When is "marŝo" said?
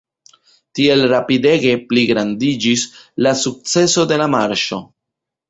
4.39-4.83